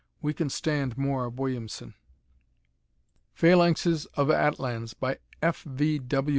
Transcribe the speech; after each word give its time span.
We 0.19 0.33
can 0.33 0.49
stand 0.49 0.97
more 0.97 1.25
of 1.25 1.37
Williamson. 1.37 1.93
"Phalanxes 3.35 4.07
of 4.15 4.31
Atlans," 4.31 4.95
by 4.95 5.19
F. 5.43 5.61
V. 5.61 5.99
W. 5.99 6.29